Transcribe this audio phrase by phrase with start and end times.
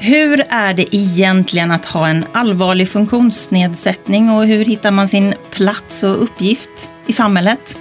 [0.00, 6.02] Hur är det egentligen att ha en allvarlig funktionsnedsättning och hur hittar man sin plats
[6.02, 7.76] och uppgift i samhället?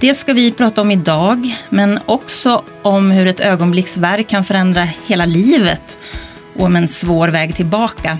[0.00, 5.26] Det ska vi prata om idag, men också om hur ett ögonblicksverk kan förändra hela
[5.26, 5.98] livet
[6.56, 8.18] och om en svår väg tillbaka.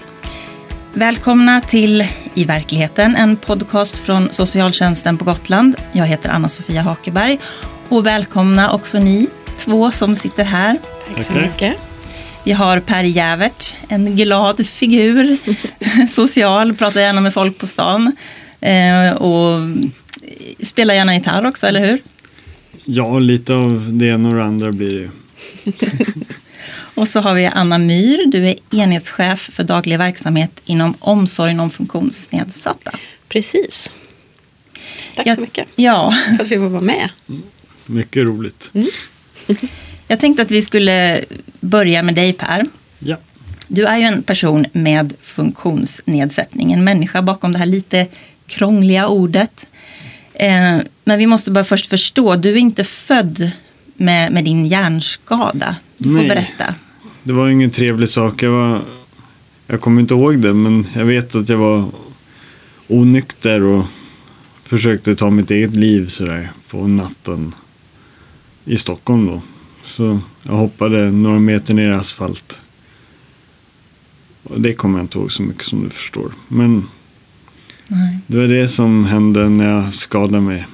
[0.92, 5.76] Välkomna till I verkligheten, en podcast från socialtjänsten på Gotland.
[5.92, 7.38] Jag heter Anna-Sofia Hakeberg
[7.88, 10.78] och välkomna också ni två som sitter här.
[11.14, 11.76] Tack så mycket.
[12.46, 15.36] Vi har Per Jävert, en glad figur,
[16.08, 18.16] social, pratar gärna med folk på stan
[18.60, 19.60] eh, och
[20.62, 22.02] spelar gärna gitarr också, eller hur?
[22.84, 25.10] Ja, lite av det ena och det andra blir det ju.
[26.94, 31.70] och så har vi Anna Myr, du är enhetschef för daglig verksamhet inom omsorgen om
[31.70, 32.94] funktionsnedsatta.
[33.28, 33.90] Precis.
[35.16, 36.14] Tack ja, så mycket ja.
[36.36, 37.08] för att vi får vara med.
[37.86, 38.70] Mycket roligt.
[38.74, 38.86] Mm.
[40.08, 41.24] Jag tänkte att vi skulle
[41.60, 42.62] börja med dig Per.
[42.98, 43.16] Ja.
[43.68, 48.06] Du är ju en person med funktionsnedsättning, en människa bakom det här lite
[48.46, 49.66] krångliga ordet.
[50.34, 53.50] Eh, men vi måste bara först förstå, du är inte född
[53.94, 55.76] med, med din hjärnskada.
[55.98, 56.28] Du får Nej.
[56.28, 56.74] berätta.
[57.22, 58.42] Det var ingen trevlig sak.
[58.42, 58.80] Jag, var,
[59.66, 61.84] jag kommer inte ihåg det, men jag vet att jag var
[62.88, 63.84] onykter och
[64.64, 67.54] försökte ta mitt eget liv sådär på natten
[68.64, 69.42] i Stockholm då.
[69.84, 72.60] Så jag hoppade några meter ner i asfalt.
[74.42, 76.32] Och det kommer jag inte ihåg så mycket som du förstår.
[76.48, 76.88] Men
[77.88, 78.18] Nej.
[78.26, 80.66] det var det som hände när jag skadade mig.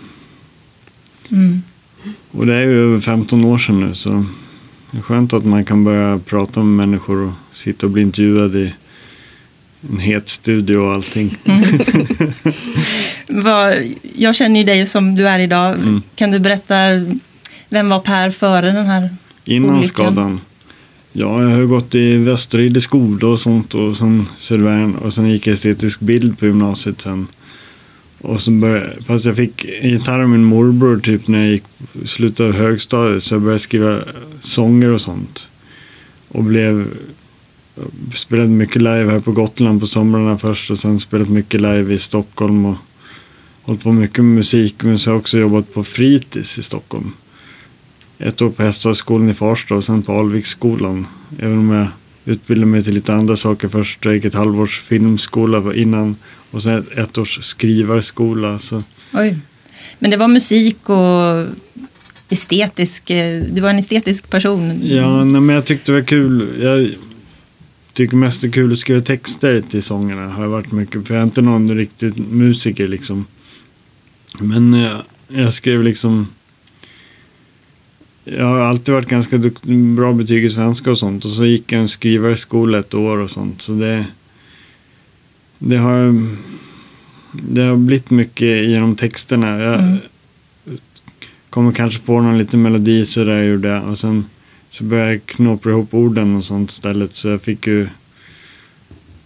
[1.31, 1.63] Mm.
[2.31, 4.25] Och det är ju över 15 år sedan nu så
[4.91, 8.57] det är skönt att man kan börja prata med människor och sitta och bli intervjuad
[8.57, 8.75] i
[9.91, 11.37] en het studio och allting.
[13.29, 13.75] Vad,
[14.17, 15.75] jag känner ju dig som du är idag.
[15.75, 16.03] Mm.
[16.15, 16.75] Kan du berätta,
[17.71, 19.11] vem var Per före den här
[19.45, 19.89] Innan olyckan?
[19.89, 20.41] skadan.
[21.13, 25.47] Ja, jag har gått i Västeride skola och sånt och sen Södervärn och sen gick
[25.47, 27.27] jag estetisk bild på gymnasiet sen.
[28.21, 31.63] Och så började, fast jag fick gitarr av min morbror typ när jag gick
[32.05, 33.99] slutet av högstadiet så jag började skriva
[34.41, 35.49] sånger och sånt.
[36.29, 36.87] Och blev
[38.15, 41.99] spelade mycket live här på Gotland på somrarna först och sen spelat mycket live i
[41.99, 42.77] Stockholm och
[43.63, 47.13] hållit på mycket med musik men så har jag också jobbat på fritids i Stockholm.
[48.21, 51.07] Ett år på Hästhagsskolan i Farsta och sen på Alviksskolan.
[51.39, 51.87] Även om jag
[52.25, 54.05] utbildade mig till lite andra saker först.
[54.05, 56.17] Jag gick ett halvårs filmskola innan
[56.51, 58.59] och sen ett, ett års skrivarskola.
[58.59, 58.83] Så
[59.13, 59.39] Oj.
[59.99, 61.47] Men det var musik och
[62.29, 64.81] estetisk, eh, du var en estetisk person.
[64.83, 66.63] Ja, nej, men jag tyckte det var kul.
[66.63, 66.95] Jag
[67.93, 70.29] tycker mest det är kul att skriva texter till sångerna.
[70.29, 71.07] Har jag varit mycket.
[71.07, 73.27] För jag är inte någon riktig musiker liksom.
[74.39, 74.97] Men eh,
[75.29, 76.27] jag skrev liksom.
[78.25, 79.39] Jag har alltid varit ganska
[79.97, 81.25] bra betyg i svenska och sånt.
[81.25, 83.61] Och så gick jag en skrivarskola ett år och sånt.
[83.63, 84.07] Så det.
[85.59, 86.27] Det har.
[87.33, 89.59] Det har blivit mycket genom texterna.
[89.61, 89.99] Jag Mm.
[91.51, 93.85] kommer kanske på någon liten melodi så där gjorde jag.
[93.89, 94.25] Och sen
[94.71, 97.15] så började jag knåpa ihop orden och sånt istället.
[97.15, 97.89] Så jag fick ju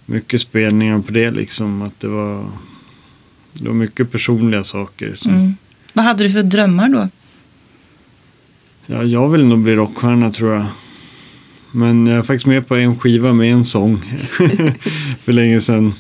[0.06, 1.83] mycket spelningar på det liksom.
[1.83, 2.47] Att det var,
[3.53, 5.12] det var mycket personliga saker.
[5.15, 5.54] Som, Mm.
[5.93, 7.09] Vad hade du för drömmar då?
[8.87, 10.67] Ja, jag vill nog bli rockstjärna tror jag.
[11.72, 13.99] Men jag är faktiskt med på en skiva med en sång.
[15.21, 15.93] för länge sedan.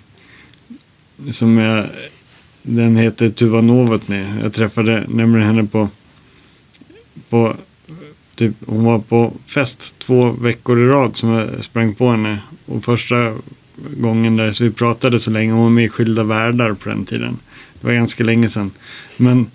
[1.30, 1.86] Som jag,
[2.62, 4.24] den heter Tuva Novotny.
[4.42, 5.88] Jag träffade nämligen henne på,
[7.28, 7.56] på
[8.36, 12.38] typ, hon var på fest två veckor i rad som jag sprang på henne.
[12.66, 13.34] Och första
[13.96, 15.52] gången där så vi pratade så länge.
[15.52, 17.38] Hon var med i Skilda Världar på den tiden.
[17.80, 18.70] Det var ganska länge sedan.
[19.16, 19.46] Men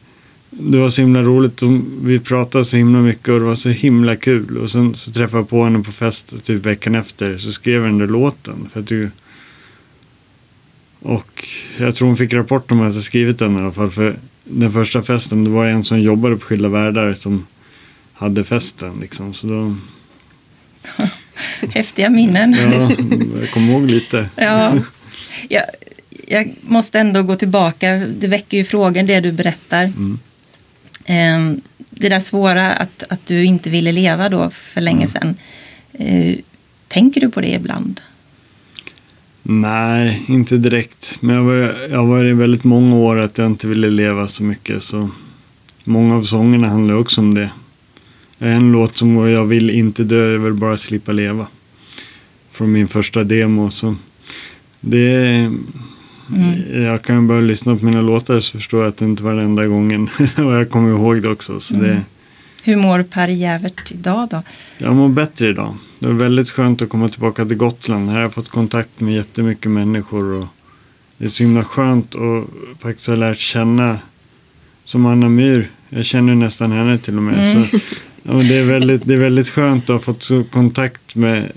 [0.50, 1.62] det var så himla roligt.
[2.02, 4.58] Vi pratade så himla mycket och det var så himla kul.
[4.58, 7.38] Och sen så träffade jag på henne på fest typ veckan efter.
[7.38, 8.70] Så skrev jag den där låten.
[8.74, 9.12] För att du...
[11.02, 13.92] Och jag tror hon fick rapport om att jag skrivit den i alla fall.
[13.92, 17.46] För den första festen, det var en som jobbade på Skilda Världar som
[18.14, 18.98] hade festen.
[19.02, 19.34] Liksom.
[19.34, 19.76] Så då,
[21.70, 22.54] Häftiga minnen.
[22.54, 22.92] ja,
[23.40, 24.30] jag kommer ihåg lite.
[24.36, 24.78] Ja.
[25.50, 25.64] Jag,
[26.28, 27.96] jag måste ändå gå tillbaka.
[27.96, 29.84] Det väcker ju frågor det du berättar.
[29.84, 30.20] Mm.
[31.10, 35.36] Ehm, Det där svåra att, att du inte ville leva då för länge sedan.
[35.94, 36.36] Eh,
[36.88, 38.02] Tänker du på det ibland?
[39.44, 41.18] Nej, inte direkt.
[41.22, 44.44] Men jag var, jag var i väldigt många år att jag inte ville leva så
[44.44, 44.84] mycket.
[44.84, 45.10] Så
[45.84, 47.52] många av sångerna handlar också om det.
[48.40, 51.48] En låt som går Jag vill inte dö, jag vill bara slippa leva.
[52.52, 53.72] Från min första demo.
[53.72, 53.96] Så
[54.82, 55.52] det,
[56.36, 56.84] Mm.
[56.84, 59.46] Jag kan bara lyssna på mina låtar så förstår jag att det inte var den
[59.46, 60.10] enda gången.
[60.38, 61.60] och jag kommer ihåg det också.
[61.60, 62.04] Så det, Mm.
[62.64, 64.44] Hur mår Per Jävert idag då?
[64.78, 65.76] Jag mår bättre idag.
[66.00, 68.10] Det var väldigt skönt att komma tillbaka till Gotland.
[68.10, 70.34] Här har jag fått kontakt med jättemycket människor.
[70.34, 70.48] Och
[71.18, 72.46] det är så himla skönt att
[72.82, 73.98] faktiskt ha lärt känna
[74.86, 75.70] som Anna Myr.
[75.90, 77.52] Jag känner nästan henne till och med.
[77.52, 77.64] Mm.
[77.64, 77.78] Så,
[78.24, 81.52] ja, det, är väldigt, det är väldigt skönt att ha fått så kontakt med.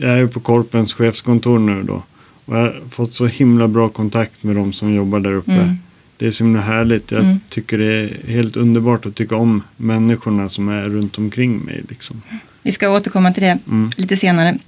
[0.00, 2.02] Jag är ju på Korpens chefskontor nu då.
[2.48, 5.52] Och jag har fått så himla bra kontakt med de som jobbar där uppe.
[5.52, 5.78] Mm.
[6.16, 7.10] Det är så himla härligt.
[7.10, 7.40] Jag Mm.
[7.48, 11.84] tycker det är helt underbart att tycka om människorna som är runt omkring mig.
[11.88, 12.22] Liksom.
[12.62, 13.90] Vi ska återkomma till det Mm.
[13.96, 14.58] lite senare.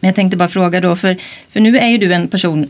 [0.00, 1.16] Men jag tänkte bara fråga då, för,
[1.48, 2.66] för nu är ju du en person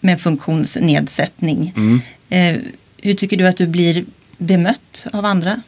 [0.00, 1.72] med funktionsnedsättning.
[1.76, 2.00] Mm.
[2.28, 2.60] Eh,
[3.02, 4.04] hur tycker du att du blir
[4.38, 5.62] bemött av andra?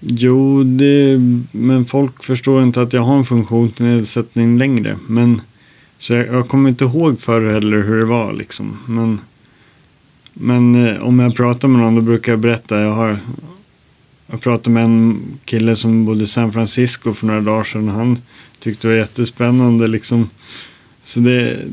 [0.00, 1.18] Jo, det,
[1.52, 4.98] men folk förstår inte att jag har en funktionsnedsättning längre.
[5.08, 5.40] Men,
[5.98, 8.32] så jag, jag kommer inte ihåg förr heller hur det var.
[8.32, 8.78] Liksom.
[8.88, 9.20] Men,
[10.32, 12.80] men eh, om jag pratar med någon då brukar jag berätta.
[12.80, 13.18] Jag, har,
[14.26, 17.88] jag pratade med en kille som bodde i San Francisco för några dagar sedan.
[17.88, 18.18] Han
[18.58, 19.86] tyckte det var jättespännande.
[19.86, 20.30] Liksom.
[21.02, 21.64] Så det,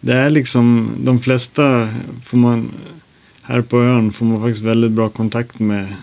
[0.00, 1.88] det är liksom de flesta
[2.24, 2.70] får man
[3.42, 5.94] här på ön får man faktiskt väldigt bra kontakt med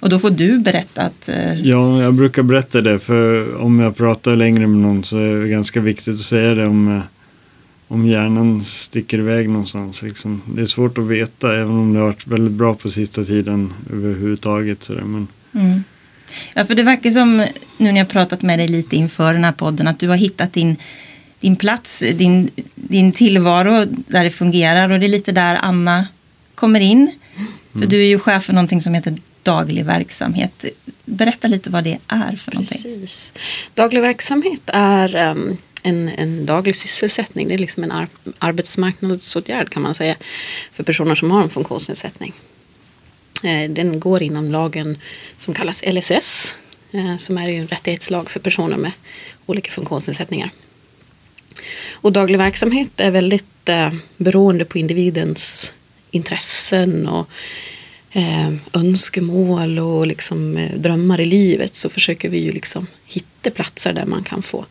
[0.00, 3.96] och då får du berätta att eh, Ja, jag brukar berätta det för om jag
[3.96, 7.02] pratar längre med någon så är det ganska viktigt att säga det om, eh,
[7.88, 10.02] om hjärnan sticker iväg någonstans.
[10.02, 10.42] Liksom.
[10.46, 13.72] Det är svårt att veta även om det har varit väldigt bra på sista tiden
[13.92, 14.82] överhuvudtaget.
[14.82, 15.02] Så där.
[15.02, 15.84] Men, Mm.
[16.54, 17.36] Ja, för det verkar som,
[17.76, 20.52] nu när jag pratat med dig lite inför den här podden, att du har hittat
[20.52, 20.76] din,
[21.40, 26.06] din plats, din, din tillvaro där det fungerar och det är lite där Anna
[26.54, 27.12] kommer in.
[27.72, 30.64] För du är ju chef för någonting som heter daglig verksamhet.
[31.04, 33.06] Berätta lite vad det är för någonting.
[33.74, 37.48] Daglig verksamhet är um, en, en daglig sysselsättning.
[37.48, 38.08] Det är liksom en ar
[38.38, 40.16] arbetsmarknadsåtgärd kan man säga.
[40.72, 42.32] För personer som har en funktionsnedsättning.
[43.44, 44.98] Eh, Den går inom lagen
[45.36, 46.54] som kallas LSS.
[46.92, 48.92] eh, Som är ju en rättighetslag för personer med
[49.46, 50.50] olika funktionsnedsättningar.
[51.92, 55.72] Och daglig verksamhet är väldigt eh, beroende på individens
[56.10, 57.28] intressen och
[58.14, 63.92] eh, önskemål och liksom, eh, drömmar i livet så försöker vi ju liksom hitta platser
[63.92, 64.64] där man kan få,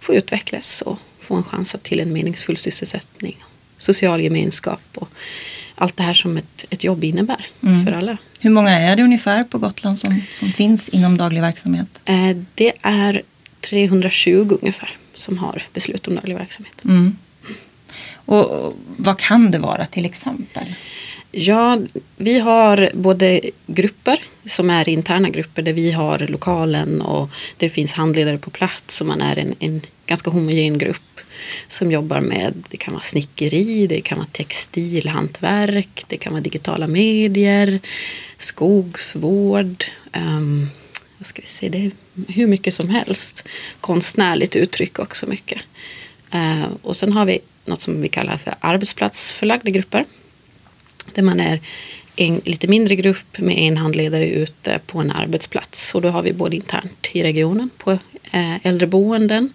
[0.00, 3.36] få utvecklas och få en chans att till en meningsfull sysselsättning,
[3.78, 5.08] social gemenskap och
[5.74, 7.84] allt det här som ett, ett jobb innebär Mm.
[7.86, 8.16] för alla.
[8.40, 11.86] Hur många är det ungefär på Gotland som, som finns inom daglig verksamhet?
[12.04, 13.22] Eh, det är
[13.60, 16.84] 320 ungefär som har beslut om daglig verksamhet.
[16.84, 17.16] Mm.
[18.14, 20.74] Och, och vad kan det vara till exempel?
[21.38, 21.78] Ja,
[22.16, 27.92] vi har både grupper som är interna grupper där vi har lokalen och det finns
[27.92, 31.20] handledare på plats och man är en, en ganska homogen grupp
[31.68, 36.86] som jobbar med, det kan vara snickeri, det kan vara textilhantverk, det kan vara digitala
[36.86, 37.80] medier,
[38.38, 39.84] skogsvård,
[40.16, 40.68] um,
[41.18, 41.90] vad ska vi säga, det är
[42.28, 43.44] hur mycket som helst.
[43.80, 45.62] Konstnärligt uttryck också mycket.
[46.34, 50.04] Uh, och sen har vi något som vi kallar för arbetsplatsförlagda grupper.
[51.14, 51.60] Där man är
[52.16, 55.94] en lite mindre grupp med en handledare ute på en arbetsplats.
[55.94, 57.92] Och då har vi både internt i regionen på
[58.30, 59.52] eh, äldreboenden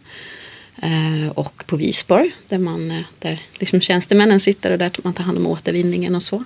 [0.82, 5.24] eh, och på Visborg där, man, eh, där liksom tjänstemännen sitter och där man tar
[5.24, 6.44] hand om återvinningen och så.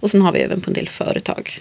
[0.00, 1.60] Och sen har vi även på en del företag.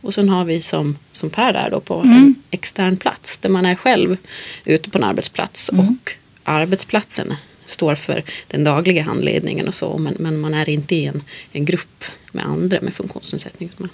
[0.00, 3.66] Och sen har vi som, som Per där då på en extern plats där man
[3.66, 4.16] är själv
[4.64, 6.12] ute på en arbetsplats och
[6.44, 11.22] arbetsplatsen står för den dagliga handledningen och så men, men man är inte i en,
[11.52, 13.70] en grupp med andra med funktionsnedsättning.
[13.76, 13.88] Man,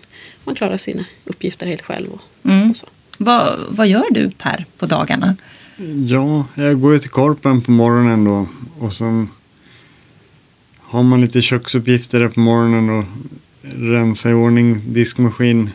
[0.45, 2.13] man klarar sina uppgifter helt själv.
[2.13, 2.71] Och, Mm.
[2.71, 2.87] och så.
[3.19, 5.37] Vad, vad gör du Per på dagarna?
[6.09, 8.47] ja, jag går ju till Korpen på morgonen då.
[8.79, 9.29] Och sen
[10.79, 13.05] har man lite köksuppgifter där på morgonen och
[13.63, 15.71] rensa i ordning diskmaskin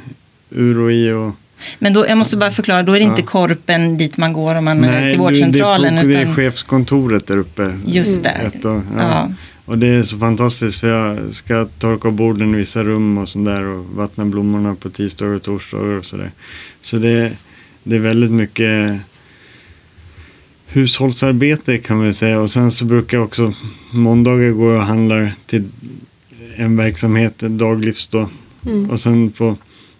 [0.50, 1.12] ur och i.
[1.12, 1.32] Och,
[1.80, 3.28] Men då, jag måste bara förklara, då är det inte Ja.
[3.28, 5.96] korpen dit man går om man Nej, till det- vårdcentralen.
[5.96, 7.78] Det är, det är chefskontoret där uppe.
[7.86, 8.30] Just det.
[8.30, 8.82] Ett och, ja.
[8.98, 9.30] Ja.
[9.66, 13.46] och det är så fantastiskt för jag ska torka borden i vissa rum och sånt
[13.46, 16.32] där och vattna blommorna på tisdagar och torsdagar och sådär.
[16.82, 17.32] Så det,
[17.84, 19.00] det är väldigt mycket
[20.68, 23.54] hushållsarbete kan man säga och sen så brukar jag också
[23.92, 25.64] måndagar gå och handlar till
[26.56, 28.30] en verksamhet, Daglivs då.
[28.66, 28.90] Mm.
[28.90, 29.56] Och sen på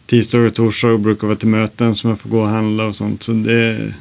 [0.06, 3.24] tisdagar och torsdagar brukar vara till möten som jag får gå och handla och sånt.
[3.24, 3.94] Så det,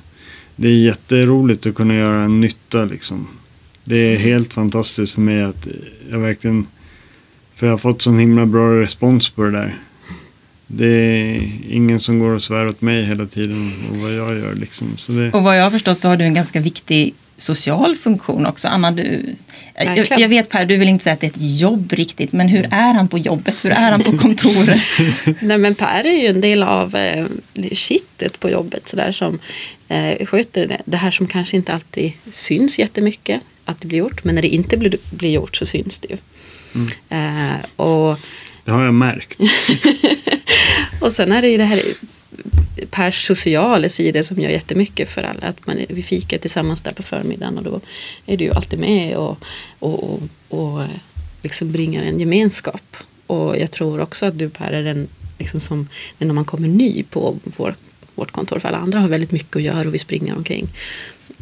[0.57, 3.29] det är jätteroligt att kunna göra en nytta liksom.
[3.85, 5.69] Det är helt fantastiskt för mig att
[6.11, 6.67] jag verkligen,
[7.55, 9.79] för jag har fått sån himla bra respons på det där.
[10.67, 14.55] Det är ingen som går och svär åt mig hela tiden och vad jag gör
[14.55, 14.97] liksom.
[14.97, 18.47] Så det, Och vad jag har förstått så har du en ganska viktig social funktion
[18.47, 18.69] också.
[18.69, 19.37] Anna, du,
[19.75, 22.49] jag, jag vet Per, du vill inte säga att det är ett jobb riktigt, men
[22.49, 23.65] hur är han på jobbet?
[23.65, 24.81] Hur är han på kontoret?
[25.41, 27.27] Nej men Per är ju en del av eh,
[27.73, 29.39] kittet på jobbet så där som
[29.89, 34.25] eh, sköter det, det här som kanske inte alltid syns jättemycket att det blir gjort.
[34.25, 36.19] Men när det inte blir, blir gjort så syns det ju.
[37.09, 38.19] Eh, och,
[38.65, 39.39] Det har jag märkt.
[41.01, 41.83] och sen är det ju det här
[42.91, 45.47] Pers sociala sidor som gör jättemycket för alla.
[45.47, 47.81] Att man, vi fikar tillsammans där på förmiddagen och då
[48.26, 49.38] är du ju alltid med och,
[49.79, 50.88] och, och, och eh,
[51.43, 52.97] liksom bringar en gemenskap.
[53.26, 55.88] Och jag tror också att du Per är den liksom som
[56.19, 57.75] när man kommer ny på vår,
[58.14, 60.69] vårt kontor, för alla andra har väldigt mycket att göra och vi springer omkring.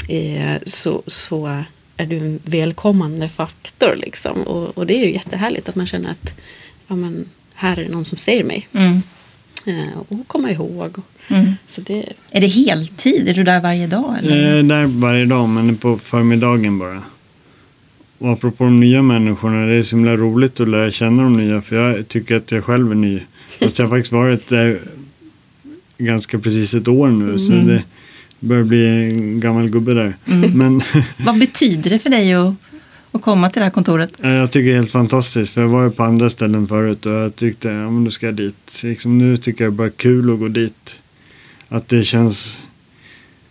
[0.09, 1.65] Eh, så, så
[1.97, 4.43] är du en välkommande faktor liksom.
[4.43, 6.35] Och, och det är ju jättehärligt att man känner att
[6.87, 8.69] ja, men, här är det någon som ser mig.
[8.73, 9.03] Mm.
[9.67, 10.97] Eh, och komma ihåg.
[11.29, 11.53] Mm.
[11.67, 13.29] Så det, Är det heltid?
[13.29, 14.15] Är du där varje dag?
[14.19, 14.47] Eller?
[14.49, 17.03] Jag är där varje dag, men på förmiddagen bara.
[18.19, 21.63] Och apropå de nya människorna, det är så himla roligt att lära känna de nya.
[21.63, 23.21] För jag tycker att jag själv är ny.
[23.61, 24.81] Fast jag har faktiskt varit där
[25.99, 27.39] ganska precis ett år nu.
[27.39, 27.67] Så Mm.
[27.67, 27.83] det
[28.41, 30.17] börjar bli en gammal gubbe där.
[30.55, 30.83] Men
[31.19, 32.55] Vad betyder det för dig att,
[33.13, 34.13] att komma till det här kontoret?
[34.19, 35.55] Jag tycker det är helt fantastiskt.
[35.55, 38.27] För jag var ju på andra ställen förut och jag tyckte, ja men då ska
[38.27, 38.81] jag dit.
[38.85, 41.01] Liksom, nu tycker jag bara är kul att gå dit.
[41.69, 42.63] Att det känns,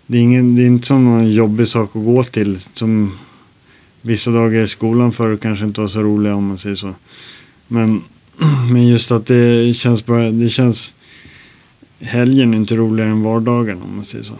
[0.07, 2.59] det är, ingen, det är inte som någon jobbig sak att gå till.
[2.59, 3.17] Som
[4.01, 6.95] vissa dagar i skolan förr kanske inte var så roliga om man säger så.
[7.67, 8.03] Men,
[8.71, 10.93] men just att det känns bara, det känns,
[11.99, 14.35] helgen är inte roligare än vardagen om man säger så.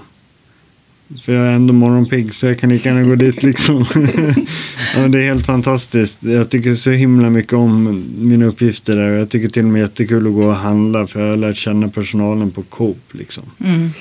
[1.18, 3.86] För jag är ändå morgonpigg så jag kan lika gärna gå dit liksom.
[4.96, 6.18] ja, det är helt fantastiskt.
[6.24, 9.12] Jag tycker så himla mycket om mina uppgifter där.
[9.12, 11.08] Jag tycker till och med jättekul att gå och handla.
[11.08, 13.44] För jag har lärt känna personalen på Coop liksom.
[13.66, 13.92] Mm.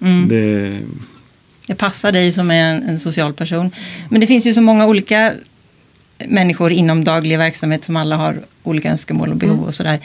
[0.00, 0.28] Mm.
[0.28, 0.78] Det,
[1.66, 3.70] Det passar dig som är en, en social person.
[4.08, 5.32] Men det finns ju så många olika
[6.28, 10.00] människor inom daglig verksamhet som alla har olika önskemål och behov och sådär.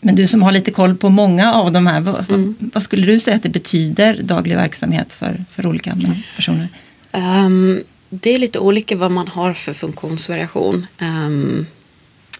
[0.00, 3.06] Men du som har lite koll på många av de här, vad, vad, vad skulle
[3.06, 5.98] du säga att det betyder daglig verksamhet för, för olika
[6.36, 6.68] personer?
[7.12, 10.86] Ehm, det är lite olika vad man har för funktionsvariation.
[11.00, 11.66] Um,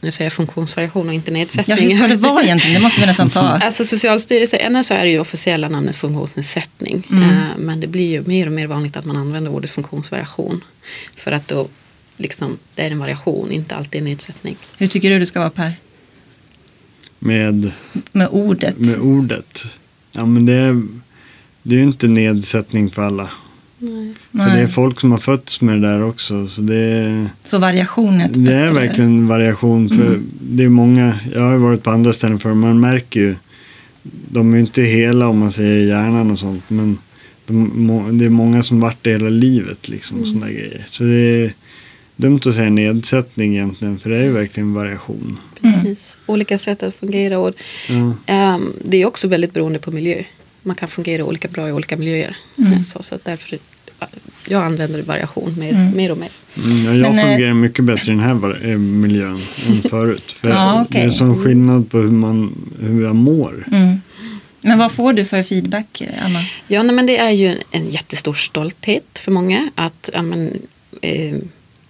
[0.02, 1.78] nu säger jag funktionsvariation och inte Ja, nedsättning.
[1.78, 2.74] hur ska det vara egentligen?
[2.74, 3.40] Det måste vi nästan ta.
[3.40, 7.06] Alltså Socialstyrelsen, ännu så är det ju officiella namnet funktionsnedsättning.
[7.10, 7.22] Mm.
[7.22, 10.64] Eh, men det blir ju mer och mer vanligt att man använder ordet funktionsvariation.
[11.16, 11.68] För att då,
[12.16, 14.56] liksom, det är en variation, inte alltid en nedsättning.
[14.78, 15.74] Hur tycker du det ska vara Per?
[17.22, 17.70] Med,
[18.12, 18.78] Med ordet.
[18.78, 19.78] med ordet.
[20.12, 20.82] Ja men det är,
[21.62, 23.30] det är ju inte nedsättning för alla.
[23.78, 24.14] Nej.
[24.32, 24.68] För det är Nej.
[24.68, 26.46] folk som har fötts med det där också.
[26.48, 29.88] Så det är, Så variation är ett det är bättre- verkligen variation.
[29.88, 30.26] För Mm.
[30.40, 33.34] det är många, jag har ju varit på andra ställen för man märker ju.
[34.32, 36.64] De är ju inte hela om man säger i hjärnan och sånt.
[36.68, 36.98] Men
[37.46, 40.16] de, det är många som varit det hela livet liksom.
[40.16, 40.22] Mm.
[40.22, 40.84] Och såna grejer.
[40.86, 41.52] Så det är
[42.20, 43.98] dumt att säga nedsättning egentligen.
[43.98, 45.38] För det är ju verkligen variation.
[45.62, 46.16] Precis.
[46.26, 47.38] Olika sätt att fungera.
[47.38, 47.54] Och,
[47.88, 48.12] Ja.
[48.26, 50.22] ehm, det är också väldigt beroende på miljö.
[50.62, 52.36] Man kan fungera olika bra i olika miljöer.
[52.58, 52.84] Mm.
[52.84, 53.58] Så, så att därför
[54.48, 55.96] jag använder variation mer, Mm.
[55.96, 56.28] mer och mer.
[56.64, 59.82] Mm, ja, jag Men, eh, fungerar mycket bättre i den här var- eh, miljön än
[59.90, 60.32] förut.
[60.40, 61.00] För Ja, okej.
[61.00, 63.64] Det är sån skillnad på hur, man, hur jag mår.
[63.72, 64.00] Mm.
[64.60, 66.40] Men vad får du för feedback, Anna?
[66.68, 69.70] Ja, nej, men det är ju en, en jättestor stolthet för många.
[69.74, 70.58] Att, ja, men,
[71.02, 71.36] eh,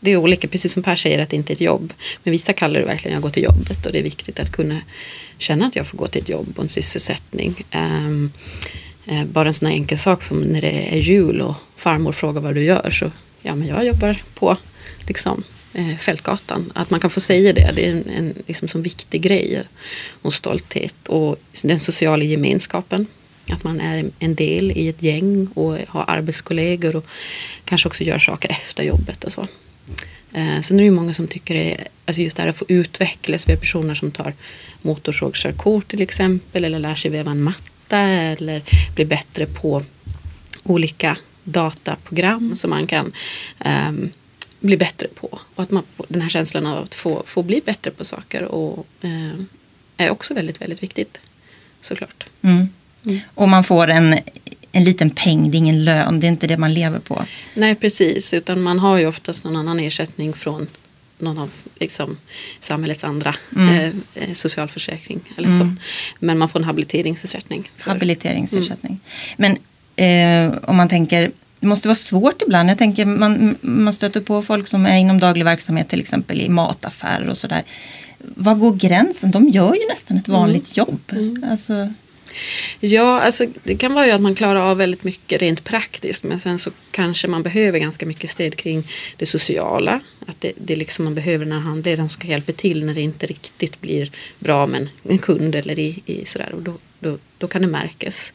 [0.00, 1.92] det är olika, precis som Per säger att det inte är ett jobb.
[2.25, 4.80] Men vissa kallar det verkligen att gå till jobbet och det är viktigt att kunna
[5.38, 7.64] känna att jag får gå till ett jobb och en sysselsättning.
[7.75, 8.33] Um,
[9.12, 12.40] uh, bara en sån här enkel sak som när det är jul och farmor frågar
[12.40, 13.11] vad du gör så
[13.42, 14.57] ja men jag jobbar på
[15.07, 15.45] liksom,
[15.78, 16.73] uh, Fältgatan.
[16.75, 19.62] Att man kan få säga det, det är en, en liksom, sån viktig grej
[20.23, 23.07] och stolthet och den sociala gemenskapen.
[23.50, 27.07] Att man är en del i ett gäng och har arbetskollegor och
[27.64, 29.47] kanske också gör saker efter jobbet och så.
[30.32, 32.56] Eh, Sen är det ju många som tycker det är, alltså just det här att
[32.56, 33.49] få utvecklas.
[33.49, 34.35] Vi har personer som tar
[34.82, 38.62] motorsågskörkort till exempel eller lär sig väva en matta eller
[38.94, 39.85] blir bättre på
[40.62, 43.12] olika dataprogram som man kan
[43.59, 44.11] ehm,
[44.61, 45.40] bli bättre på.
[45.54, 48.87] Och att man, den här känslan av att få, få bli bättre på saker och,
[49.02, 49.47] ehm,
[49.97, 51.18] är också väldigt, väldigt viktigt.
[51.80, 52.26] Såklart.
[52.42, 52.68] Mm.
[53.04, 53.20] Mm.
[53.35, 54.18] Och man får en,
[54.73, 57.25] en liten peng, det är ingen lön, det är inte det man lever på.
[57.55, 58.35] Nej, precis.
[58.35, 60.67] Utan man har ju oftast någon annan ersättning från
[61.19, 62.17] någon av liksom,
[62.61, 63.75] samhällets andra Mm.
[63.75, 63.87] eh,
[64.25, 65.21] eh, socialförsäkring.
[65.37, 65.59] Eller Mm.
[65.79, 65.83] så.
[66.19, 67.71] Men man får en habiliteringsersättning.
[67.77, 69.00] För, Habiliteringsersättning.
[69.37, 69.57] Men
[69.97, 72.71] eh, om man tänker, det måste vara svårt ibland.
[72.71, 76.49] Jag tänker man, man stöter på folk som är inom daglig verksamhet, till exempel i
[76.49, 77.62] mataffärer och sådär.
[78.19, 79.31] Var går gränsen?
[79.31, 81.00] De gör ju nästan ett vanligt jobb.
[81.12, 81.45] Mm.
[81.50, 81.93] Alltså,
[82.80, 86.40] Ja, alltså, det kan vara ju att man klarar av väldigt mycket rent praktiskt men
[86.40, 90.00] sen så kanske man behöver ganska mycket stöd kring det sociala.
[90.26, 93.26] Att det, det liksom man behöver den här handledaren ska hjälpa till när det inte
[93.26, 96.52] riktigt blir bra med en kund eller i, i sådär.
[96.54, 98.32] Och då, då, då kan det märkas.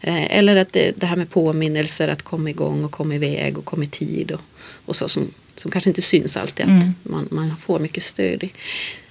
[0.00, 3.64] Eh, eller att det, det, här med påminnelser, att komma igång och komma iväg och
[3.64, 4.40] komma i tid och,
[4.86, 6.94] och så som, som kanske inte syns alltid att mm.
[7.02, 8.50] man, man får mycket stöd i.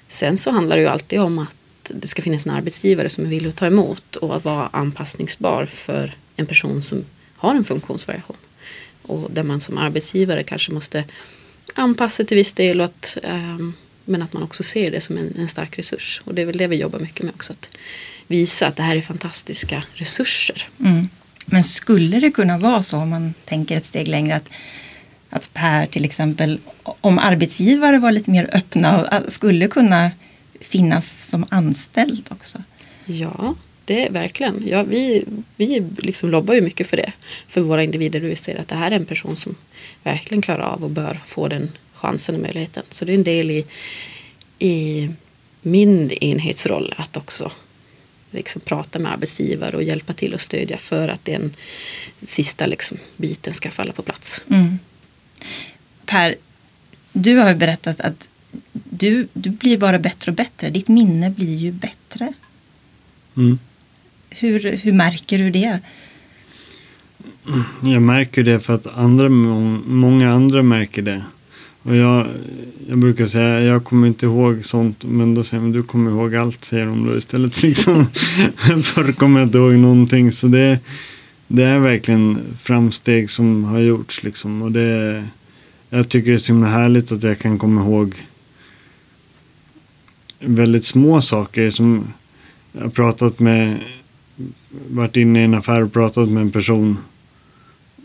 [0.07, 1.55] Sen så handlar det ju alltid om att
[1.93, 5.65] det ska finnas en arbetsgivare som är villig att ta emot och att vara anpassningsbar
[5.65, 8.37] för en person som har en funktionsvariation.
[9.01, 11.03] Och där man som arbetsgivare kanske måste
[11.75, 13.73] anpassa till viss del och att, um,
[14.05, 16.21] men att man också ser det som en, en, stark resurs.
[16.25, 17.53] Och det är väl det vi jobbar mycket med också.
[17.53, 17.69] Att
[18.27, 20.67] visa att det här är fantastiska resurser.
[20.79, 21.09] Mm.
[21.45, 24.53] Men skulle det kunna vara så om man tänker ett steg längre att,
[25.29, 30.11] att Per till exempel om arbetsgivare var lite mer öppna och skulle kunna
[30.61, 32.63] finnas som anställd också.
[33.05, 34.63] Ja, det är verkligen.
[34.67, 37.11] Ja, vi vi liksom lobbar ju mycket för det.
[37.47, 38.19] För våra individer.
[38.19, 39.55] Vi ser att det här är en person som
[40.03, 42.83] verkligen klarar av och bör få den chansen och möjligheten.
[42.89, 43.65] Så det är en del i,
[44.59, 45.09] i
[45.61, 47.51] min enhetsroll att också
[48.31, 51.55] liksom prata med arbetsgivare och hjälpa till och stödja för att den
[52.23, 54.41] sista liksom biten ska falla på plats.
[54.49, 54.79] Mm.
[56.05, 56.35] Per,
[57.13, 58.29] du har berättat att
[58.71, 60.69] du, du blir bara bättre och bättre.
[60.69, 62.33] Ditt minne blir ju bättre.
[63.37, 63.59] Mm.
[64.29, 65.79] Hur, hur märker du det?
[67.81, 71.23] Jag märker det för att andra, många andra märker det.
[71.83, 72.27] Och jag,
[72.87, 76.35] jag brukar säga, jag kommer inte ihåg sånt, men då säger de, du kommer ihåg
[76.35, 77.61] allt, säger de då istället.
[77.63, 78.05] Liksom.
[78.83, 80.31] Förr kommer jag inte ihåg någonting.
[80.31, 80.79] Så det,
[81.47, 84.23] det är verkligen framsteg som har gjorts.
[84.23, 84.61] Liksom.
[84.61, 85.23] Och det,
[85.89, 88.15] jag tycker det är så himla härligt att jag kan komma ihåg
[90.39, 92.07] väldigt små saker som
[92.71, 93.79] jag har pratat med,
[94.89, 96.97] varit inne i en affär och pratat med en person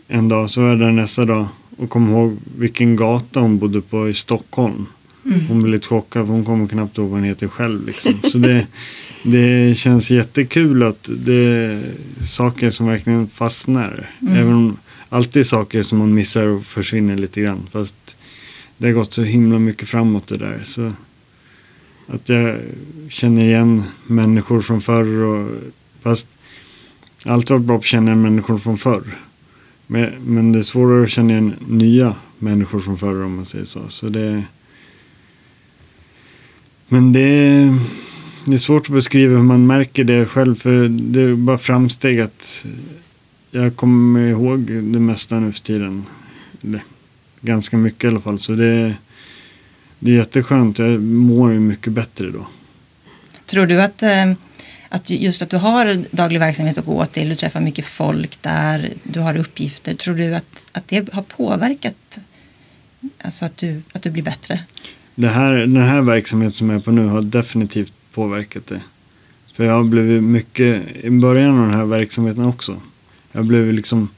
[0.07, 1.47] en dag, så var jag där nästa dag
[1.77, 4.85] och kom ihåg vilken gata hon bodde på i Stockholm.
[5.25, 5.45] Mm.
[5.47, 7.85] Hon blev lite chockad för hon kommer knappt ihåg vad hon heter själv.
[7.85, 8.13] Liksom.
[8.23, 8.67] Så det,
[9.23, 11.83] det känns jättekul att det är
[12.27, 14.09] saker som verkligen fastnar.
[14.21, 14.35] Mm.
[14.35, 14.77] Även om
[15.09, 17.67] alltid saker som man missar och försvinner lite grann.
[17.71, 18.17] Fast
[18.77, 20.59] det har gått så himla mycket framåt det där.
[20.63, 20.91] Så
[22.07, 22.59] att jag
[23.09, 25.23] känner igen människor från förr.
[25.23, 25.51] Och,
[26.01, 26.27] fast
[27.25, 29.03] allt var bra på att känna människor från förr.
[29.87, 33.65] Men, men det är svårare att känna igen nya människor från förr om man säger
[33.65, 33.81] så.
[33.89, 34.43] så det,
[36.87, 37.29] men det,
[38.45, 40.55] det är svårt att beskriva hur man märker det själv.
[40.55, 42.65] För det är bara framsteg att
[43.51, 46.05] jag kommer ihåg det mesta nu för tiden.
[46.63, 46.83] Eller,
[47.41, 48.39] ganska mycket i alla fall.
[48.39, 48.95] Så det
[50.03, 50.79] det är jätteskönt.
[50.79, 52.47] Jag mår ju mycket bättre då.
[53.45, 54.33] Tror du att, eh,
[54.89, 58.89] att just att du har daglig verksamhet att gå till, du träffar mycket folk där,
[59.03, 59.93] du har uppgifter.
[59.93, 62.19] Tror du att, att det har påverkat
[63.21, 64.59] alltså att, du, att du blir bättre?
[65.15, 68.81] Det här, den här verksamheten som jag är på nu har definitivt påverkat det.
[69.53, 72.81] För jag har blivit mycket, i början av den här verksamheten också.
[73.31, 74.09] Jag blev liksom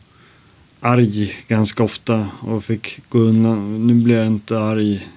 [0.80, 3.88] arg ganska ofta och fick gå undan.
[3.88, 5.08] Nu blir jag inte arg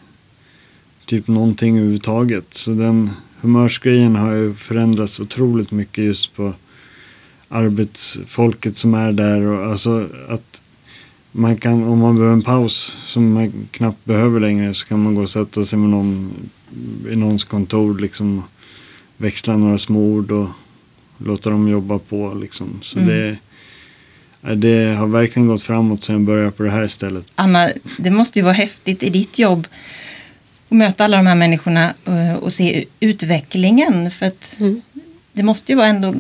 [1.07, 2.55] typ någonting överhuvudtaget.
[2.55, 6.55] Så den humörsgrejen har ju förändrats otroligt mycket just på
[7.49, 9.43] arbetsfolket som är där.
[9.43, 10.63] Och alltså att
[11.33, 15.15] man kan, om man behöver en paus som man knappt behöver längre så kan man
[15.15, 16.33] gå och sätta sig med någon
[17.11, 18.43] i någons kontor liksom
[19.17, 20.49] växla några små ord och
[21.19, 22.79] låta dem jobba på liksom.
[22.83, 23.09] Så mm.
[23.09, 23.39] det
[24.55, 27.25] det har verkligen gått framåt sen jag började på det här stället.
[27.35, 29.67] Anna, det måste ju vara häftigt i ditt jobb
[30.69, 34.11] och möta alla de här människorna eh, och se utvecklingen.
[34.11, 34.83] För att mm.
[35.33, 36.15] det måste ju vara ändå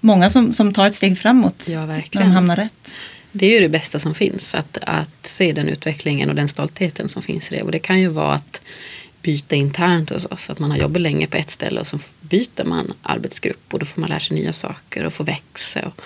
[0.00, 2.26] många som, som tar ett steg framåt ja, verkligen.
[2.26, 2.92] när de hamnar rätt.
[3.32, 7.08] Det är ju det bästa som finns, att, att se den utvecklingen och den stoltheten
[7.08, 7.62] som finns i det.
[7.62, 8.60] Och det kan ju vara att
[9.22, 12.64] byta internt hos oss, att man har jobbat länge på ett ställe och så byter
[12.64, 16.02] man arbetsgrupp och då får man lära sig nya saker och få växa och,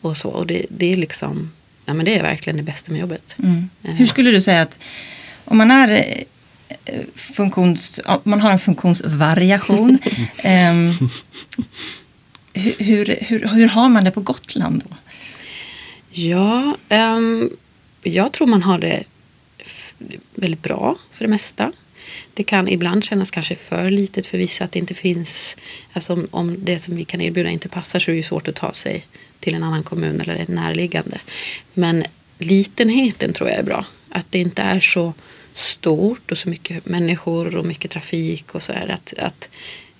[0.00, 0.28] och så.
[0.28, 1.52] Och det, det är liksom,
[1.84, 3.34] ja men det är verkligen det bästa med jobbet.
[3.38, 3.68] Mm.
[3.82, 4.78] Hur skulle du säga att
[5.44, 6.24] om man är
[7.14, 9.98] funktions, man har en funktionsvariation.
[10.44, 11.10] um,
[12.78, 14.96] hur, hur, hur, har man det på Gotland då?
[16.10, 17.50] Ja, um,
[18.02, 19.04] jag tror man har det
[20.34, 21.72] väldigt bra för det mesta.
[22.34, 25.56] Det kan ibland kännas kanske för litet för vissa att det inte finns,
[25.92, 28.72] alltså om det som vi kan erbjuda inte passar så är det svårt att ta
[28.72, 29.06] sig
[29.40, 31.20] till en annan kommun eller ett närliggande.
[31.74, 32.04] Men
[32.38, 33.86] litenheten tror jag är bra.
[34.08, 35.14] Att det inte är så
[35.54, 38.88] stort och så mycket människor och mycket trafik och sådär.
[38.88, 39.48] Att, att,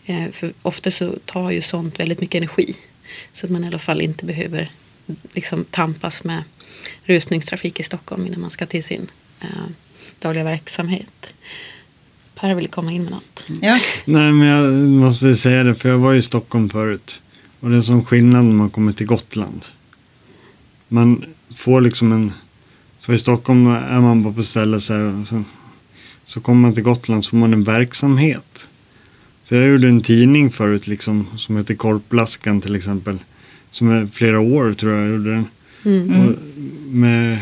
[0.06, 2.76] eh, för ofta så tar ju sånt väldigt mycket energi.
[3.32, 4.70] Så att man i alla fall inte behöver
[5.32, 6.42] liksom, tampas med
[7.04, 9.48] rusningstrafik i Stockholm innan man ska till sin eh,
[10.18, 11.32] dagliga verksamhet.
[12.34, 13.44] Per vill komma in med något.
[13.62, 13.78] Ja.
[14.04, 17.20] Nej, men jag måste säga det, för jag var i Stockholm förut.
[17.60, 19.64] Och det är en sån skillnad när man kommer till Gotland.
[20.88, 21.24] Man
[21.56, 22.32] får liksom en...
[23.04, 25.24] För i Stockholm är man bara på stället så här.
[25.24, 25.42] Så,
[26.24, 28.68] så kommer man till Gotland så får man en verksamhet.
[29.44, 33.18] För jag gjorde en tidning förut liksom, som heter Korplaskan till exempel.
[33.70, 35.46] Som är flera år tror jag jag gjorde den.
[35.84, 36.20] Mm.
[36.20, 36.34] Och
[36.86, 37.38] med,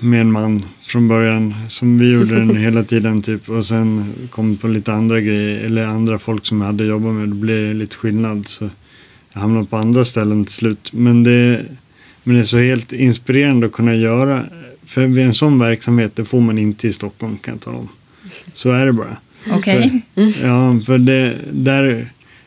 [0.00, 1.54] med en man från början.
[1.68, 3.48] Som vi gjorde den hela tiden typ.
[3.48, 5.64] Och sen kom på lite andra grejer.
[5.64, 7.28] Eller andra folk som jag hade jobbat med.
[7.28, 8.46] Då blev det lite skillnad.
[8.46, 8.70] Så
[9.32, 10.92] jag hamnade på andra ställen till slut.
[10.92, 11.64] Men det,
[12.24, 14.44] men det är så helt inspirerande att kunna göra.
[14.86, 17.88] För vid en sån verksamhet, det får man inte i Stockholm kan jag tala om.
[18.54, 19.16] Så är det bara.
[19.50, 20.00] Okej.
[20.42, 21.82] Ja, för det, där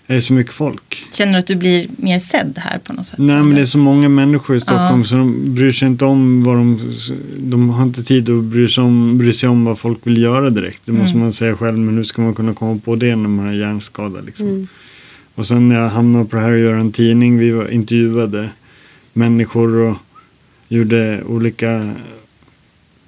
[0.08, 1.04] är det så mycket folk.
[1.14, 3.20] Känner du att du blir mer sedd här på något sätt?
[3.20, 3.56] Nej, men eller?
[3.56, 5.06] det är så många människor i Stockholm Ja.
[5.06, 6.94] så de bryr sig inte om vad de...
[7.38, 10.50] De har inte tid att bry sig om, bry sig om vad folk vill göra
[10.50, 10.82] direkt.
[10.86, 11.20] Det måste Mm.
[11.22, 14.26] man säga själv, men hur ska man kunna komma på det när man är hjärnskadad
[14.26, 14.48] liksom.
[14.48, 14.68] Mm.
[15.36, 18.50] Och sen när jag hamnade på det här och göra en tidning, vi var intervjuade
[19.14, 19.98] människor och
[20.68, 21.96] gjorde olika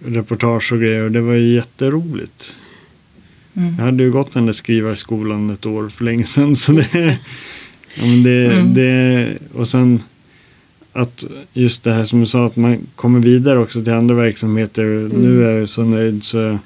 [0.05, 2.55] reportage och grejer och det var ju jätteroligt.
[3.55, 3.75] Mm.
[3.77, 6.55] Jag hade ju gått den där skrivarskolan ett år för länge sedan.
[6.55, 6.95] Så det,
[7.95, 8.73] ja, men det, Mm.
[8.73, 10.03] det, och sen
[10.93, 15.09] att just det här som du sa att man kommer vidare också till andra verksamheter.
[15.17, 16.59] Nu är jag så nöjd så jag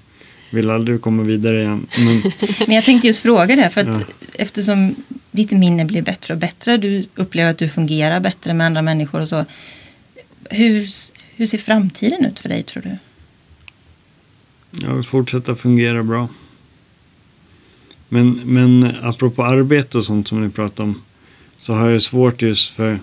[0.52, 1.88] vill aldrig komma vidare igen.
[1.98, 2.22] Men,
[2.68, 4.00] Men jag tänkte just fråga det, för att Ja.
[4.36, 4.96] eftersom
[5.38, 9.22] ditt minne blir bättre och bättre, du upplever att du fungerar bättre med andra människor
[9.22, 9.46] och så.
[10.50, 10.88] Hur,
[11.36, 12.98] hur ser framtiden ut för dig tror du?
[14.72, 16.30] jag vill fortsätta fungera bra.
[18.10, 21.02] Men, men apropå arbete och sånt som ni pratar om.
[21.58, 23.00] Så har jag svårt just för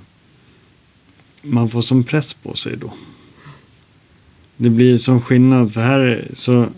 [1.43, 2.93] man får som press på sig då.
[4.57, 6.69] Det blir sån skillnad för här så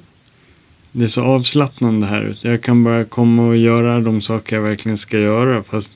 [0.97, 2.49] det är så avslappnande här ute.
[2.49, 5.93] Jag kan bara komma och göra de saker jag verkligen ska göra fast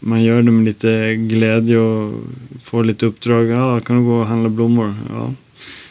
[0.00, 2.14] man gör det med lite glädje och
[2.64, 3.46] får lite uppdrag.
[3.46, 4.94] Ja, kan du gå och handla blommor?
[5.10, 5.32] Ja.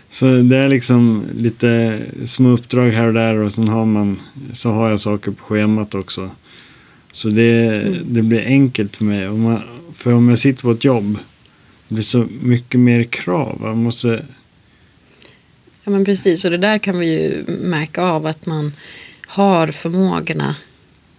[0.10, 4.20] Så det är liksom lite små uppdrag här och där och sen har man
[4.54, 6.30] så har jag saker på schemat också.
[7.12, 9.30] Så det, det blir enkelt för mig.
[9.30, 9.60] Om man,
[9.94, 11.18] för om jag sitter på ett jobb
[11.88, 13.58] det blir så mycket mer krav.
[13.62, 14.26] Man måste
[15.84, 18.74] Ja men precis, och det där kan vi ju märka av att man
[19.28, 20.56] har förmågorna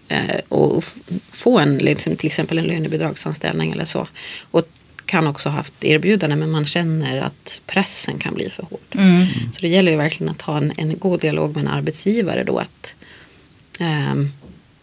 [0.09, 0.85] eh, och
[1.31, 4.09] få en, liksom, till exempel en lönebidragsanställning eller så.
[4.51, 4.68] Och
[5.07, 8.81] kan också ha haft erbjudande men man känner att pressen kan bli för hård.
[8.92, 9.27] Mm.
[9.53, 12.59] Så det gäller ju verkligen att ha en, en god dialog med en arbetsgivare då.
[12.59, 12.94] Att,
[13.81, 14.31] ehm,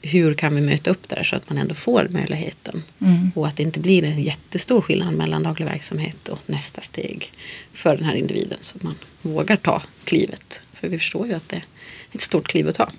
[0.02, 2.84] hur kan vi möta upp där så att man ändå får möjligheten.
[3.02, 3.32] Mm.
[3.36, 7.32] Och att det inte blir en jättestor skillnad mellan daglig verksamhet och nästa steg
[7.74, 8.58] för den här individen.
[8.62, 10.62] Så att man vågar ta klivet.
[10.74, 11.64] För vi förstår ju att det är
[12.12, 12.92] ett stort kliv att ta.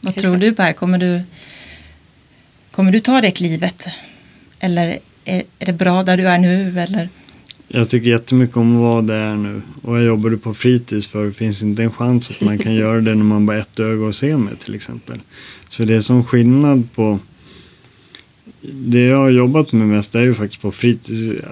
[0.00, 1.22] Vad tror du Per, kommer du,
[2.70, 3.88] kommer du ta det klivet?
[4.60, 6.80] Eller är, är det bra där du är nu?
[6.80, 7.08] Eller?
[7.72, 9.62] Jag tycker jättemycket om vad det är nu.
[9.82, 13.00] Och jag jobbade på fritids för det finns inte en chans att man kan göra
[13.00, 15.20] det när man bara ett öga att se med till exempel.
[15.68, 17.18] Så det är som skillnad på
[18.62, 21.42] det jag har jobbat med mest är ju faktiskt på fritids,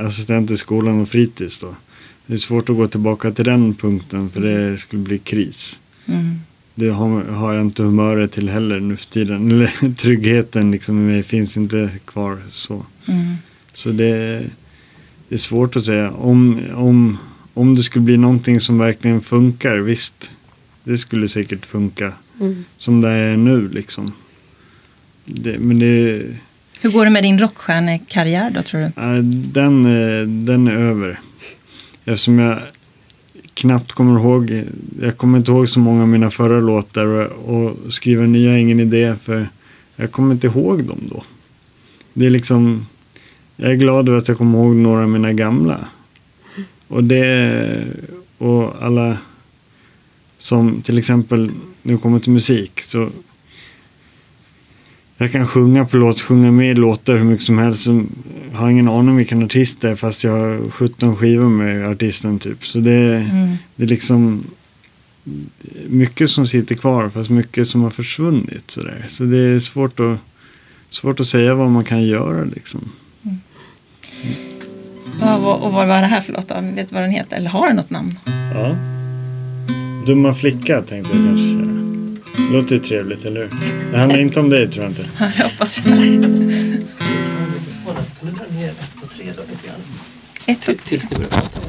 [0.00, 1.74] assistent i skolan och fritids då.
[2.26, 5.80] Det är svårt att gå tillbaka till den punkten för det skulle bli kris.
[6.06, 6.40] Mm.
[6.74, 9.50] Det har, har jag inte humöret till heller nu för tiden.
[9.50, 12.86] Eller tryggheten liksom i mig finns inte kvar så.
[13.06, 13.34] Mm.
[13.74, 14.42] Så det,
[15.32, 16.10] det är svårt att säga.
[16.10, 17.18] Om, om,
[17.54, 20.30] om det skulle bli någonting som verkligen funkar, visst.
[20.84, 22.12] Det skulle säkert funka.
[22.40, 22.64] Mm.
[22.78, 24.12] Som det är nu liksom.
[25.24, 26.22] Det, men det,
[26.80, 29.22] Hur går det med din rockstjärnekarriär då tror du?
[29.22, 29.82] den,
[30.46, 31.20] den är över.
[32.04, 32.58] Eftersom jag
[33.54, 34.62] knappt kommer ihåg.
[35.00, 37.06] Jag kommer inte ihåg så många av mina förra låtar.
[37.06, 39.14] Och, och skriva nya är ingen idé.
[39.22, 39.48] För
[39.96, 41.22] jag kommer inte ihåg dem då.
[42.12, 42.86] Det är liksom.
[43.62, 45.88] Jag är glad över att jag kommer ihåg några av mina gamla.
[46.88, 47.84] Och det.
[48.38, 49.18] Och alla.
[50.38, 51.50] Som till exempel.
[51.82, 52.80] Nu kommer till musik.
[52.80, 53.08] Så.
[55.16, 57.86] Jag kan sjunga på låt, sjunga med i låtar hur mycket som helst.
[57.86, 58.04] Jag
[58.58, 62.38] har ingen aning om vilken artist det är fast jag har 17 skivor med artisten
[62.38, 62.66] typ.
[62.66, 63.56] Så det, Mm.
[63.76, 64.44] det är liksom
[65.88, 68.70] mycket som sitter kvar fast mycket som har försvunnit.
[68.70, 69.04] Sådär.
[69.08, 70.18] Så det är svårt att,
[70.90, 72.90] svårt att säga vad man kan göra liksom.
[75.20, 76.54] Vad, vad, och vad var det här för låt då?
[76.60, 77.36] Vet du vad den heter?
[77.36, 78.18] Eller har den något namn?
[78.54, 78.76] Ja.
[80.06, 81.72] Dumma flicka tänkte jag kanske.
[82.36, 83.50] Det låter ju trevligt, eller hur?
[83.92, 85.04] Det handlar inte om dig tror jag inte.
[85.18, 85.94] Ja, jag hoppas jag.
[85.94, 86.04] Kan
[88.20, 89.80] du dra ner ett och tre då lite grann?
[90.46, 91.60] Ett och Tills ni börjar prata.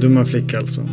[0.00, 0.88] Dumma flicka alltså.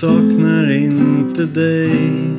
[0.00, 2.29] Saknar inte dig.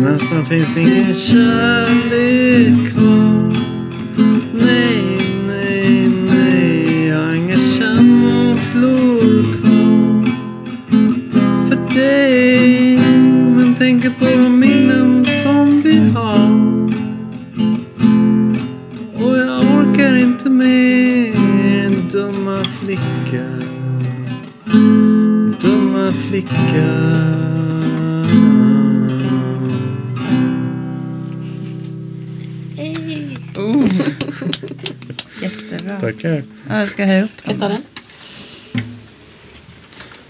[0.00, 3.75] Nästan finns det ingen kärlek kvar.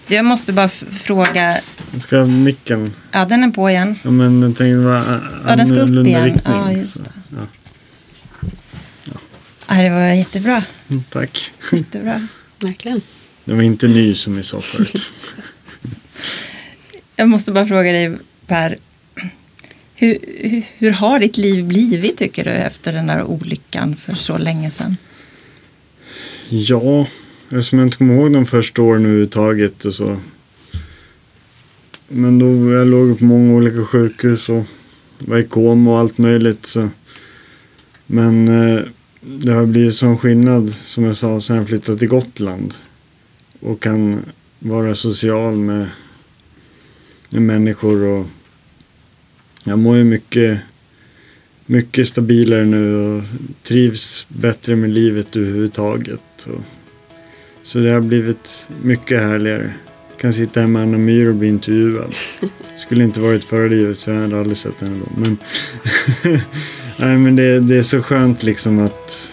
[0.08, 1.60] Jag måste bara fråga.
[1.98, 2.92] Ska micken...
[3.12, 3.98] Ja, den är på igen.
[4.02, 6.24] Ja men den tänkte vara Ja, den ska upp igen.
[6.24, 6.54] riktning.
[6.54, 7.10] Ja, just så, det.
[7.30, 7.46] ja.
[9.68, 10.64] Ja, det var jättebra.
[10.88, 11.52] Mm, Tack.
[11.72, 12.28] jättebra.
[12.60, 13.00] Verkligen.
[13.44, 15.02] Den var inte ny som vi sa förut.
[17.16, 18.16] Jag måste bara fråga dig
[18.46, 18.76] Per.
[19.94, 24.38] Hur, hur, hur har ditt liv blivit tycker du efter den där olyckan för så
[24.38, 24.96] länge sedan?
[26.48, 27.06] Ja,
[27.50, 30.16] eftersom jag inte kommer ihåg de första åren överhuvudtaget och så.
[32.08, 34.64] Men då jag låg på många olika sjukhus och
[35.18, 36.66] var i koma och allt möjligt.
[36.66, 36.88] Så.
[38.06, 38.80] Men eh,
[39.20, 42.74] det har blivit sån skillnad som jag sa sen jag flyttade till Gotland.
[43.60, 44.22] Och kan
[44.58, 45.88] vara social med,
[47.30, 48.26] med människor och
[49.64, 50.58] jag mår ju mycket,
[51.66, 53.22] mycket stabilare nu och
[53.62, 56.46] trivs bättre med livet överhuvudtaget.
[56.46, 56.60] Och,
[57.66, 59.70] så det har blivit mycket härligare.
[60.20, 62.14] Kan sitta hemma med Anna Myhr och bli intervjuad.
[62.76, 65.20] Skulle inte varit förra livet så jag hade aldrig sett henne då.
[65.20, 65.38] Men,
[66.96, 69.32] Nej, men det, det är så skönt liksom att,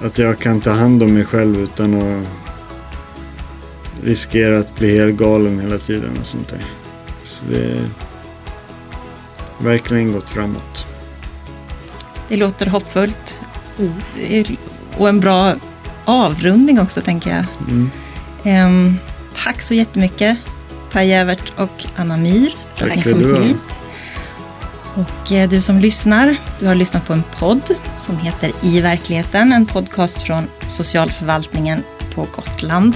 [0.00, 2.26] att jag kan ta hand om mig själv utan att
[4.02, 6.64] riskera att bli helt galen hela tiden och sånt där.
[7.24, 7.88] Så det är
[9.58, 10.86] verkligen gått framåt.
[12.28, 13.38] Det låter hoppfullt.
[13.78, 14.56] Mm.
[14.96, 15.54] Och en bra
[16.04, 17.44] avrundning också tänker jag.
[17.68, 17.90] Mm.
[18.44, 18.96] Ehm,
[19.44, 20.38] tack så jättemycket
[20.92, 23.42] Per Jävert och Anna Myhr för att Tack ni ska kom du ha.
[23.42, 23.56] hit.
[24.94, 29.52] Och eh, du som lyssnar, du har lyssnat på en podd som heter I verkligheten,
[29.52, 31.82] en podcast från socialförvaltningen
[32.14, 32.94] på Gotland.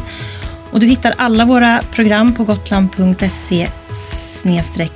[0.71, 3.69] Och du hittar alla våra program på gotland.se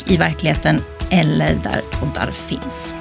[0.06, 2.94] i verkligheten eller där poddar finns.